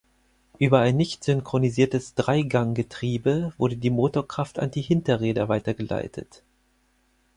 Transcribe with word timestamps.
Über 0.57 0.79
ein 0.79 0.97
nicht 0.97 1.23
synchronisiertes 1.23 2.15
Dreiganggetriebe 2.15 3.53
wurde 3.59 3.77
die 3.77 3.91
Motorkraft 3.91 4.57
an 4.57 4.71
die 4.71 4.81
Hinterräder 4.81 5.47
weitergeleitet. 5.47 6.41